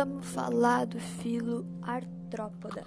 Vamos 0.00 0.28
falar 0.28 0.86
do 0.86 1.00
filo 1.00 1.66
artrópoda. 1.82 2.84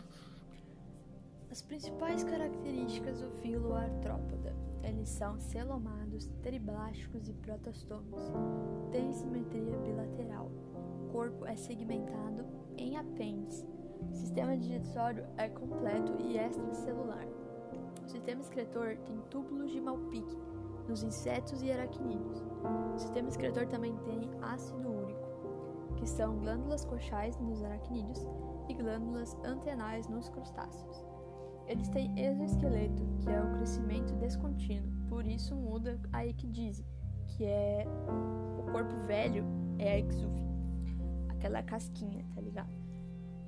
As 1.52 1.62
principais 1.62 2.24
características 2.24 3.20
do 3.20 3.30
filo 3.42 3.74
artrópoda. 3.74 4.56
Eles 4.82 5.10
são 5.10 5.38
celomados, 5.38 6.32
triblásticos 6.42 7.28
e 7.28 7.34
protostomos. 7.34 8.32
Tem 8.94 9.12
simetria 9.12 9.78
bilateral. 9.80 10.50
O 10.74 11.12
corpo 11.12 11.46
é 11.46 11.58
segmentado 11.58 12.46
em 12.78 12.96
apêndice. 12.96 13.68
O 14.10 14.16
sistema 14.16 14.56
digestório 14.56 15.28
é 15.36 15.50
completo 15.50 16.16
e 16.18 16.38
extracelular. 16.38 17.28
O 18.06 18.08
sistema 18.08 18.40
excretor 18.40 18.96
tem 19.06 19.20
túbulos 19.30 19.70
de 19.70 19.82
Malpique 19.82 20.38
nos 20.88 21.04
insetos 21.04 21.62
e 21.62 21.74
aracnídeos. 21.74 22.42
O 22.96 22.98
sistema 22.98 23.28
excretor 23.28 23.68
também 23.68 23.98
tem 23.98 24.30
ácido 24.42 24.90
úrico, 24.90 25.11
que 26.02 26.10
são 26.10 26.40
glândulas 26.40 26.84
coxais 26.84 27.38
nos 27.38 27.64
aracnídeos 27.64 28.28
e 28.68 28.74
glândulas 28.74 29.38
antenais 29.46 30.08
nos 30.08 30.28
crustáceos. 30.30 31.06
Eles 31.68 31.88
têm 31.90 32.20
exoesqueleto, 32.20 33.04
que 33.22 33.30
é 33.30 33.40
o 33.40 33.52
crescimento 33.52 34.12
descontínuo, 34.16 34.92
por 35.08 35.28
isso 35.28 35.56
muda 35.56 36.00
a 36.12 36.26
equidise, 36.26 36.84
que 37.28 37.46
é 37.46 37.86
o 38.58 38.72
corpo 38.72 38.96
velho 39.06 39.46
é 39.78 39.92
a 39.92 40.00
exúvia, 40.00 40.44
aquela 41.30 41.62
casquinha, 41.62 42.26
tá 42.34 42.42
ligado? 42.42 42.74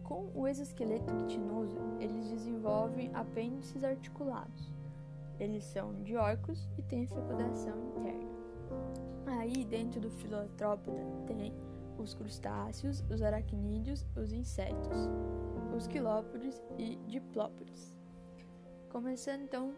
Com 0.03 0.29
o 0.35 0.47
exoesqueleto 0.47 1.11
quitinoso, 1.15 1.75
eles 1.99 2.29
desenvolvem 2.29 3.09
apêndices 3.15 3.83
articulados. 3.83 4.71
Eles 5.39 5.63
são 5.63 6.03
dioicos 6.03 6.69
e 6.77 6.83
têm 6.83 7.07
fecundação 7.07 7.73
interna. 7.97 8.29
Aí, 9.25 9.65
dentro 9.65 9.99
do 9.99 10.11
filotrópoda, 10.11 11.01
tem 11.25 11.51
os 12.03 12.13
crustáceos, 12.13 13.03
os 13.09 13.21
aracnídeos, 13.21 14.05
os 14.15 14.31
insetos, 14.33 14.97
os 15.75 15.87
quilópodes 15.87 16.61
e 16.77 16.97
diplópodes. 17.07 17.95
Começando 18.89 19.41
então 19.41 19.73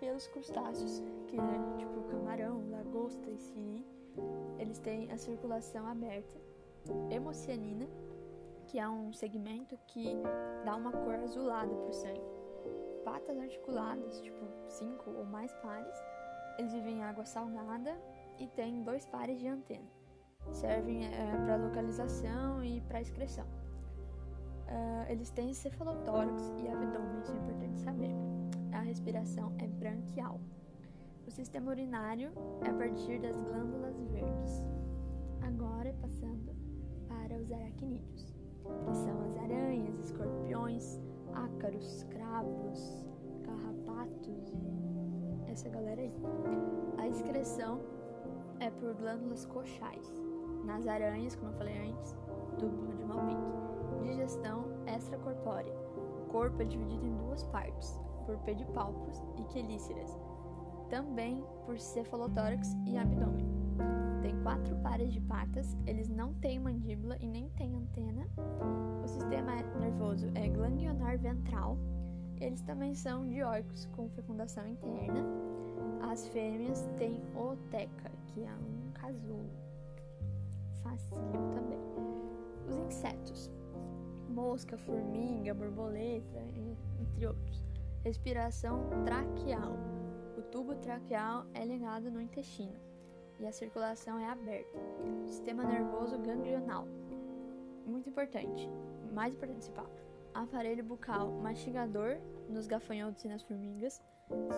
pelos 0.00 0.26
crustáceos, 0.28 1.02
que 1.26 1.36
é 1.36 1.76
tipo 1.78 2.02
camarão, 2.10 2.68
lagosta 2.70 3.30
e 3.30 3.38
siri. 3.38 3.86
Eles 4.58 4.78
têm 4.78 5.10
a 5.10 5.16
circulação 5.16 5.86
aberta, 5.86 6.38
hemocianina, 7.10 7.86
que 8.66 8.78
é 8.78 8.88
um 8.88 9.12
segmento 9.12 9.78
que 9.86 10.16
dá 10.64 10.76
uma 10.76 10.92
cor 10.92 11.14
azulada 11.14 11.74
pro 11.74 11.92
sangue. 11.92 12.20
Patas 13.04 13.38
articuladas, 13.38 14.20
tipo 14.20 14.44
cinco 14.68 15.10
ou 15.10 15.24
mais 15.24 15.54
pares. 15.54 15.96
Eles 16.58 16.72
vivem 16.72 16.98
em 16.98 17.04
água 17.04 17.24
salgada 17.24 17.96
e 18.38 18.46
têm 18.48 18.82
dois 18.82 19.06
pares 19.06 19.38
de 19.38 19.46
antena. 19.46 19.97
Servem 20.52 21.06
é, 21.06 21.36
para 21.44 21.56
localização 21.56 22.64
e 22.64 22.80
para 22.80 23.00
excreção. 23.00 23.44
Uh, 23.44 25.10
eles 25.10 25.30
têm 25.30 25.54
cefalotórax 25.54 26.42
e 26.58 26.68
abdômen, 26.68 27.20
isso 27.20 27.32
é 27.32 27.36
importante 27.36 27.80
saber. 27.80 28.10
A 28.72 28.80
respiração 28.80 29.52
é 29.58 29.66
branquial. 29.66 30.40
O 31.26 31.30
sistema 31.30 31.70
urinário 31.70 32.32
é 32.64 32.70
a 32.70 32.74
partir 32.74 33.20
das 33.20 33.38
glândulas 33.40 33.96
verdes. 34.10 34.66
Agora 35.42 35.94
passando 36.02 36.54
para 37.06 37.38
os 37.38 37.52
aracnídeos, 37.52 38.34
que 38.84 38.94
são 38.94 39.22
as 39.22 39.36
aranhas, 39.36 39.98
escorpiões, 40.00 40.98
ácaros, 41.34 42.04
cravos, 42.10 43.06
carrapatos 43.44 44.52
e 45.46 45.50
essa 45.50 45.68
galera 45.68 46.00
aí. 46.00 46.12
A 46.98 47.08
excreção 47.08 47.80
é 48.60 48.70
por 48.70 48.94
glândulas 48.94 49.44
coxais. 49.46 50.12
Nas 50.64 50.86
aranhas, 50.86 51.34
como 51.36 51.52
eu 51.52 51.56
falei 51.56 51.90
antes, 51.90 52.16
túbulo 52.58 52.94
de 52.96 53.04
Malpique. 53.04 54.02
Digestão 54.02 54.64
extracorpórea. 54.86 55.72
O 56.22 56.30
corpo 56.30 56.62
é 56.62 56.64
dividido 56.64 57.06
em 57.06 57.16
duas 57.16 57.42
partes, 57.44 58.00
por 58.26 58.36
pedipalpos 58.38 59.22
e 59.38 59.44
quelíceras. 59.52 60.18
Também 60.90 61.44
por 61.66 61.78
cefalotórax 61.78 62.76
e 62.86 62.96
abdômen. 62.96 63.46
Tem 64.22 64.40
quatro 64.42 64.76
pares 64.76 65.12
de 65.12 65.20
patas, 65.20 65.76
eles 65.86 66.08
não 66.08 66.34
têm 66.34 66.58
mandíbula 66.58 67.16
e 67.20 67.26
nem 67.26 67.48
têm 67.50 67.74
antena. 67.74 68.26
O 69.04 69.08
sistema 69.08 69.54
nervoso 69.78 70.28
é 70.34 70.48
ganglionar 70.48 71.18
ventral. 71.18 71.78
Eles 72.40 72.60
também 72.62 72.94
são 72.94 73.26
dioicos 73.26 73.86
com 73.86 74.08
fecundação 74.10 74.66
interna. 74.66 75.24
As 76.02 76.26
fêmeas 76.28 76.88
têm 76.96 77.22
ooteca, 77.34 78.10
que 78.28 78.42
é 78.42 78.50
um 78.50 78.92
casulo. 78.92 79.50
Facílimo 80.82 81.52
também. 81.54 81.80
Os 82.68 82.76
insetos: 82.76 83.50
mosca, 84.28 84.76
formiga, 84.78 85.54
borboleta, 85.54 86.40
entre 87.00 87.26
outros. 87.26 87.64
Respiração 88.04 88.88
traqueal. 89.04 89.76
O 90.36 90.42
tubo 90.42 90.74
traqueal 90.76 91.44
é 91.52 91.64
ligado 91.64 92.10
no 92.10 92.20
intestino 92.20 92.88
e 93.40 93.46
a 93.46 93.52
circulação 93.52 94.18
é 94.18 94.28
aberta. 94.28 94.78
Sistema 95.26 95.64
nervoso 95.64 96.18
ganglional. 96.18 96.86
Muito 97.86 98.08
importante, 98.08 98.68
mais 99.12 99.32
importante 99.32 99.56
principal. 99.56 99.90
Aparelho 100.34 100.84
bucal 100.84 101.30
mastigador 101.32 102.18
nos 102.48 102.66
gafanhotos 102.66 103.24
e 103.24 103.28
nas 103.28 103.42
formigas. 103.42 104.02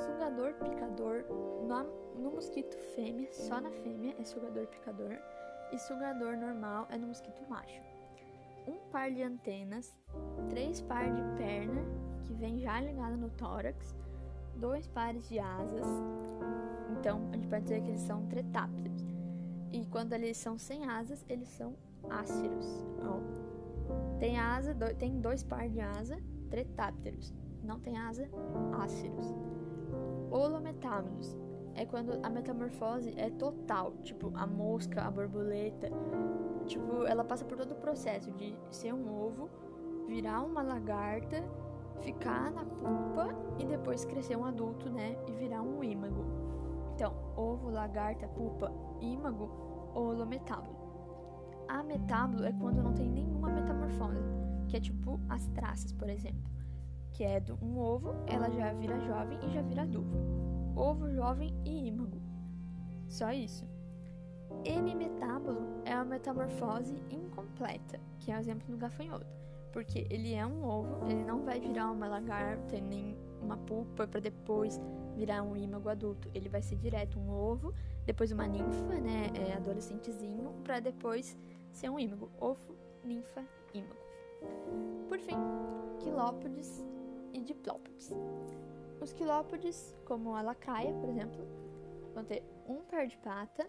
Sugador 0.07 0.55
picador 0.55 1.25
no, 1.63 2.21
no 2.21 2.31
mosquito 2.33 2.77
fêmea, 2.95 3.33
só 3.33 3.61
na 3.61 3.71
fêmea 3.71 4.15
é 4.19 4.25
sugador 4.25 4.67
picador. 4.67 5.17
E 5.73 5.79
sugador 5.79 6.37
normal 6.37 6.87
é 6.91 6.99
no 6.99 7.09
mosquito 7.09 7.43
macho. 7.49 7.81
Um 8.67 8.79
par 8.91 9.11
de 9.11 9.23
antenas, 9.23 9.97
três 10.49 10.81
par 10.81 11.13
de 11.13 11.23
perna, 11.37 11.83
que 12.25 12.35
vem 12.35 12.59
já 12.59 12.81
ligado 12.81 13.17
no 13.17 13.31
tórax, 13.31 13.95
dois 14.57 14.87
pares 14.89 15.29
de 15.29 15.39
asas, 15.39 15.87
então, 16.99 17.29
a 17.33 17.37
gente 17.37 17.49
pode 17.49 17.63
dizer 17.63 17.83
que 17.83 17.89
eles 17.89 18.01
são 18.03 18.27
tretápteros. 18.27 19.07
E 19.73 19.87
quando 19.87 20.13
eles 20.13 20.37
são 20.37 20.59
sem 20.59 20.85
asas, 20.85 21.25
eles 21.29 21.49
são 21.49 21.75
áciros. 22.09 22.85
Ó. 23.03 24.19
Tem 24.19 24.39
asa, 24.39 24.75
do, 24.75 24.95
tem 24.95 25.21
dois 25.21 25.43
pares 25.43 25.73
de 25.73 25.81
asa, 25.81 26.19
tretápteros. 26.51 27.33
Não 27.63 27.79
tem 27.79 27.97
asa, 27.97 28.29
áciros. 28.73 29.35
Holometámeros 30.31 31.37
é 31.75 31.85
quando 31.85 32.19
a 32.23 32.31
metamorfose 32.31 33.13
é 33.17 33.31
total, 33.31 33.93
tipo 34.03 34.33
a 34.35 34.47
mosca, 34.47 35.03
a 35.03 35.11
borboleta, 35.11 35.89
tipo, 36.67 37.05
ela 37.05 37.25
passa 37.25 37.45
por 37.45 37.57
todo 37.57 37.73
o 37.73 37.77
processo 37.77 38.31
de 38.33 38.57
ser 38.71 38.93
um 38.93 39.13
ovo, 39.13 39.49
virar 40.07 40.43
uma 40.43 40.63
lagarta, 40.63 41.43
ficar 42.01 42.51
na 42.51 42.65
pupa 42.65 43.29
e 43.59 43.65
depois 43.65 44.05
crescer 44.05 44.37
um 44.37 44.45
adulto, 44.45 44.91
né, 44.91 45.17
e 45.27 45.33
virar 45.33 45.63
um 45.63 45.83
ímago. 45.83 46.25
Então, 46.95 47.15
ovo, 47.37 47.71
lagarta, 47.71 48.29
pupa, 48.29 48.73
ímago 49.01 49.49
holometábulo. 49.95 50.79
Ametábulo 51.69 52.45
é 52.45 52.53
quando 52.53 52.83
não 52.83 52.93
tem 52.93 53.09
nenhuma 53.09 53.49
metamorfose, 53.49 54.23
que 54.69 54.77
é 54.77 54.81
tipo 54.81 55.21
as 55.29 55.47
traças, 55.49 55.93
por 55.93 56.09
exemplo, 56.09 56.43
que 57.21 57.25
é 57.25 57.39
do 57.39 57.59
um 57.61 57.79
ovo, 57.79 58.15
ela 58.27 58.51
já 58.51 58.73
vira 58.73 58.99
jovem 59.01 59.39
e 59.47 59.51
já 59.51 59.61
vira 59.61 59.83
adulto. 59.83 60.17
Ovo, 60.75 61.11
jovem 61.11 61.55
e 61.67 61.89
ímago. 61.89 62.19
Só 63.11 63.31
isso. 63.31 63.69
Hemimetábulo 64.65 65.83
é 65.85 65.93
a 65.93 66.03
metamorfose 66.03 66.95
incompleta, 67.11 68.01
que 68.19 68.33
é 68.33 68.37
o 68.37 68.41
exemplo 68.41 68.67
do 68.71 68.79
gafanhoto, 68.79 69.27
porque 69.71 70.07
ele 70.09 70.33
é 70.33 70.47
um 70.47 70.65
ovo, 70.65 71.05
ele 71.11 71.23
não 71.23 71.45
vai 71.45 71.61
virar 71.61 71.91
uma 71.91 72.09
lagarta 72.09 72.81
nem 72.81 73.15
uma 73.43 73.59
pupa 73.59 74.07
para 74.07 74.21
depois 74.21 74.81
virar 75.15 75.43
um 75.43 75.55
ímago 75.55 75.91
adulto. 75.91 76.31
Ele 76.33 76.49
vai 76.49 76.63
ser 76.63 76.77
direto 76.77 77.21
um 77.21 77.31
ovo, 77.31 77.75
depois 78.07 78.33
uma 78.33 78.47
ninfa, 78.49 78.99
né, 78.99 79.31
é, 79.35 79.53
adolescentezinho, 79.53 80.55
para 80.65 80.81
depois 80.81 81.39
ser 81.71 81.91
um 81.91 81.99
ímago. 81.99 82.31
Ovo, 82.41 82.75
ninfa, 83.05 83.45
ímago. 83.75 84.01
Por 85.07 85.19
fim, 85.19 85.37
quilópodes 85.99 86.83
e 87.33 87.41
diplópodes. 87.41 88.13
Os 89.01 89.13
quilópodes, 89.13 89.97
como 90.05 90.35
a 90.35 90.43
lacraia, 90.43 90.93
por 90.95 91.09
exemplo, 91.09 91.47
vão 92.15 92.25
ter 92.25 92.43
um 92.69 92.83
par 92.83 93.07
de 93.07 93.17
pata, 93.19 93.67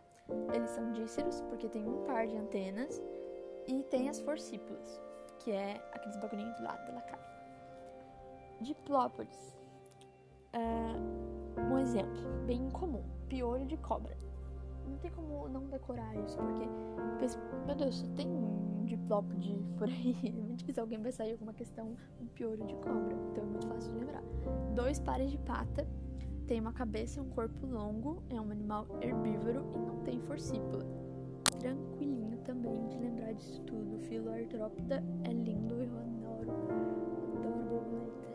eles 0.53 0.69
são 0.71 0.91
díceros 0.91 1.41
porque 1.41 1.69
tem 1.69 1.87
um 1.87 2.03
par 2.03 2.27
de 2.27 2.37
antenas 2.37 3.01
e 3.67 3.83
tem 3.83 4.09
as 4.09 4.19
forcípulas, 4.19 5.01
que 5.39 5.51
é 5.51 5.75
aqueles 5.93 6.17
bagulhinhos 6.17 6.55
do 6.57 6.63
lado 6.63 6.85
da 6.87 6.93
lacraia. 6.93 7.31
Diplópodes. 8.61 9.55
Uh, 10.53 11.61
um 11.61 11.77
exemplo 11.77 12.29
bem 12.45 12.69
comum: 12.69 13.03
piolho 13.27 13.65
de 13.65 13.77
cobra. 13.77 14.17
Não 14.87 14.97
tem 14.97 15.11
como 15.11 15.47
não 15.49 15.67
decorar 15.67 16.15
isso, 16.15 16.37
porque 16.37 16.67
meu 17.65 17.75
Deus, 17.75 17.95
só 17.95 18.07
tem 18.15 18.27
um 18.27 18.83
diplópode 18.85 19.53
por 19.77 19.87
aí. 19.87 20.33
Muito 20.33 20.59
difícil 20.59 20.83
alguém 20.83 20.99
vai 20.99 21.11
sair 21.11 21.37
com 21.37 21.43
uma 21.43 21.53
questão, 21.53 21.95
um 22.19 22.25
piolho 22.27 22.65
de 22.65 22.75
cobra. 22.75 23.15
Então 23.31 23.43
é 23.43 23.47
muito 23.47 23.67
fácil 23.67 23.93
de 23.93 23.99
lembrar. 23.99 24.23
Dois 24.75 24.99
pares 24.99 25.31
de 25.31 25.37
pata, 25.39 25.87
tem 26.47 26.59
uma 26.59 26.73
cabeça 26.73 27.19
e 27.19 27.21
um 27.21 27.29
corpo 27.29 27.65
longo, 27.65 28.21
é 28.29 28.39
um 28.39 28.51
animal 28.51 28.85
herbívoro 29.01 29.65
e 29.73 29.79
não 29.79 29.99
tem 30.03 30.19
forcípula. 30.21 30.85
tranquilinho 31.59 32.37
também 32.39 32.87
de 32.87 32.97
lembrar 32.97 33.33
disso 33.33 33.61
tudo. 33.61 33.99
Filo 33.99 34.31
artrópoda 34.31 35.03
é 35.23 35.31
lindo, 35.31 35.75
eu 35.75 35.97
adoro, 35.97 36.51
adoro 37.37 37.63
borboleta. 37.69 38.30